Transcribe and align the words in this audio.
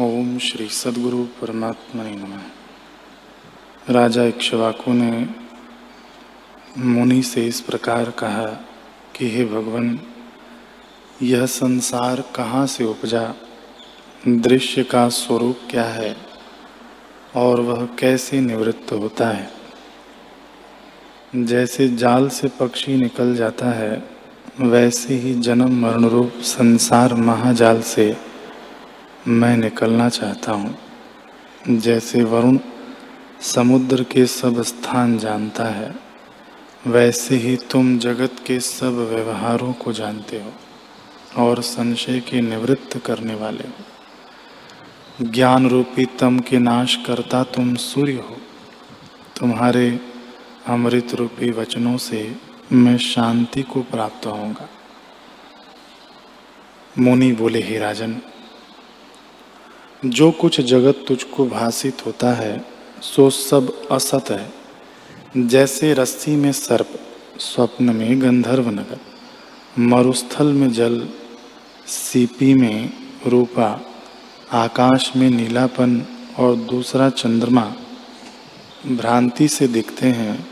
ओम 0.00 0.38
श्री 0.38 0.68
सदगुरु 0.68 1.24
परमात्मा 1.24 2.02
नम। 2.02 2.38
राजा 3.94 4.24
इक्ष्वाकु 4.24 4.92
ने 4.92 5.26
मुनि 6.78 7.22
से 7.22 7.46
इस 7.46 7.60
प्रकार 7.60 8.10
कहा 8.10 8.46
कि 9.16 9.30
हे 9.30 9.44
भगवान, 9.44 10.00
यह 11.22 11.46
संसार 11.46 12.20
कहाँ 12.20 12.66
से 12.66 12.84
उपजा? 12.84 13.34
दृश्य 14.28 14.82
का 14.82 15.08
स्वरूप 15.08 15.58
क्या 15.70 15.84
है? 15.84 16.16
और 17.36 17.60
वह 17.60 17.86
कैसे 17.86 18.40
निवृत्त 18.40 18.92
होता 18.92 19.28
है? 19.28 19.50
जैसे 21.36 21.88
जाल 21.88 22.28
से 22.28 22.48
पक्षी 22.48 22.96
निकल 22.96 23.36
जाता 23.36 23.66
है, 23.66 24.08
वैसे 24.60 25.14
ही 25.14 25.34
जन्म 25.34 25.82
मरण 25.82 26.04
रूप 26.04 26.32
संसार 26.40 27.14
महाजाल 27.14 27.82
से 27.82 28.35
मैं 29.28 29.56
निकलना 29.56 30.08
चाहता 30.08 30.52
हूँ। 30.52 30.78
जैसे 31.68 32.22
वरुण 32.22 32.58
समुद्र 33.40 34.02
के 34.02 34.26
सब 34.26 34.62
स्थान 34.62 35.18
जानता 35.18 35.64
है, 35.64 35.96
वैसे 36.86 37.36
ही 37.36 37.56
तुम 37.56 37.98
जगत 37.98 38.36
के 38.46 38.60
सब 38.60 38.92
व्यवहारों 38.92 39.72
को 39.72 39.92
जानते 39.92 40.42
हो 40.42 40.52
और 41.42 41.62
संशय 41.62 42.20
के 42.20 42.40
निवृत्त 42.40 42.98
करने 42.98 43.34
वाले 43.34 43.64
हो। 43.64 45.26
ज्ञान 45.30 45.68
रूपी 45.68 46.06
तम 46.06 46.38
के 46.38 46.58
नाश 46.58 46.96
करता 47.06 47.42
तुम 47.44 47.74
सूर्य 47.74 48.14
हो। 48.14 48.36
तुम्हारे 49.40 50.00
अमृत 50.66 51.14
रूपी 51.14 51.50
वचनों 51.50 51.96
से 51.96 52.36
मैं 52.72 52.98
शांति 52.98 53.62
को 53.62 53.82
प्राप्त 53.82 54.26
होऊँगा। 54.26 54.68
मुनि 56.98 57.32
बोले, 57.32 57.62
ही 57.62 57.78
राजन 57.78 58.20
जो 60.04 60.30
कुछ 60.30 60.60
जगत 60.60 61.04
तुझको 61.08 61.46
भाषित 61.46 62.06
होता 62.06 62.32
है, 62.32 62.64
सो 63.02 63.30
सब 63.30 63.88
असत 63.88 64.24
है। 64.30 64.52
जैसे 65.36 65.94
रस्सी 65.94 66.30
में 66.30 66.52
सर्प, 66.52 67.00
स्वप्न 67.38 67.84
में 67.84 68.22
गंधर्व 68.22 68.70
नगर। 68.70 69.00
मरुस्थल 69.78 70.46
में 70.46 70.72
जल, 70.72 71.08
सीपी 71.86 72.54
में 72.54 72.92
रूपा, 73.26 73.86
आकाश 74.52 75.12
में 75.16 75.30
नीलापन 75.30 76.06
और 76.38 76.56
दूसरा 76.56 77.10
चंद्रमा। 77.10 77.72
भ्रांति 78.86 79.48
से 79.48 79.68
दिखते 79.68 80.06
हैं, 80.08 80.48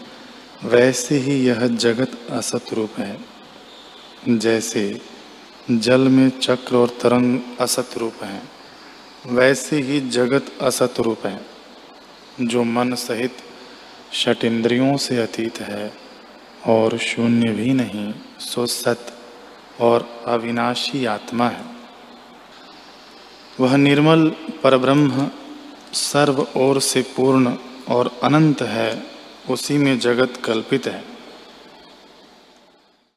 वैसे 0.65 1.19
ही 1.19 1.47
यह 1.47 1.67
जगत 1.67 2.19
असत 2.31 2.65
रूप 2.73 2.91
है। 2.99 3.21
जैसे 4.29 5.01
जल 5.71 6.01
में 6.01 6.31
चक्र 6.31 6.77
और 6.77 6.89
तरंग 6.89 7.41
असत 7.61 7.91
रूप 7.97 8.15
हैं। 8.23 8.43
वैसे 9.27 9.81
ही 9.81 10.01
जगत 10.01 10.47
असत 10.63 10.95
रूप 11.01 11.27
है, 11.27 11.41
जो 12.41 12.65
मन 12.65 12.95
सहित 12.95 13.37
षट 14.13 14.45
इंद्रियों 14.45 14.97
से 14.97 15.17
अतीत 15.17 15.61
है 15.61 15.93
और 16.67 16.99
शून्य 16.99 17.53
भी 17.53 17.73
नहीं, 17.73 18.15
सो 18.39 18.67
सत 18.67 19.07
और 19.81 20.25
अविनाशी 20.27 21.05
आत्मा 21.05 21.49
है। 21.49 21.65
वह 23.61 23.77
निर्मल 23.77 24.29
परब्रह्म, 24.63 25.31
सर्व 25.93 26.47
ओर 26.57 26.81
से 26.81 27.03
पूर्ण 27.03 27.57
और 27.89 28.21
अनंत 28.23 28.63
है, 28.63 29.03
उसी 29.51 29.79
में 29.79 29.99
जगत 29.99 30.43
कल्पित 30.45 30.87
है। 30.87 31.14